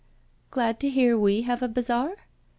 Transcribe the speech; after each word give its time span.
"Glad 0.55 0.79
to 0.79 0.89
hear 0.89 1.15
we 1.15 1.43
have 1.43 1.61
a 1.61 1.67
bazaar?" 1.69 2.17